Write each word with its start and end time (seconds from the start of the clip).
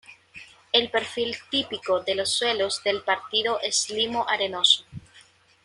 El 0.73 0.89
perfil 0.89 1.37
típico 1.51 1.99
de 1.99 2.15
los 2.15 2.29
suelos 2.31 2.81
del 2.83 3.03
partido 3.03 3.61
es 3.61 3.91
limo 3.91 4.27
arenoso. 4.27 4.83